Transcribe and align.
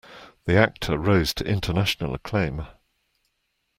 The 0.45 0.57
actor 0.57 0.97
rose 0.97 1.31
to 1.35 1.45
international 1.45 2.15
acclaim. 2.15 2.65